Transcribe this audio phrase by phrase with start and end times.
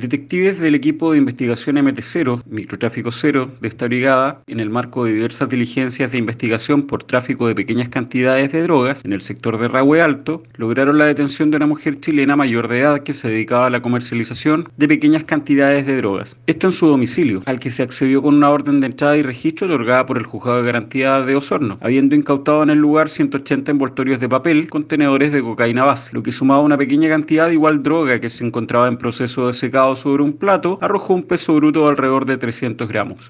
[0.00, 5.12] Detectives del equipo de investigación MT0, Microtráfico Cero, de esta brigada, en el marco de
[5.12, 9.68] diversas diligencias de investigación por tráfico de pequeñas cantidades de drogas en el sector de
[9.68, 13.66] Rahue Alto, lograron la detención de una mujer chilena mayor de edad que se dedicaba
[13.66, 16.34] a la comercialización de pequeñas cantidades de drogas.
[16.46, 19.66] Esto en su domicilio, al que se accedió con una orden de entrada y registro
[19.66, 24.18] otorgada por el juzgado de garantía de Osorno, habiendo incautado en el lugar 180 envoltorios
[24.18, 28.18] de papel contenedores de cocaína base, lo que sumaba una pequeña cantidad de igual droga
[28.18, 31.90] que se encontraba en proceso de secado sobre un plato arrojó un peso bruto de
[31.90, 33.28] alrededor de 300 gramos.